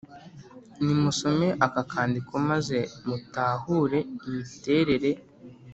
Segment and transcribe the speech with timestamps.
[0.83, 5.11] nimusome aka kandiko maze mutahure imiterere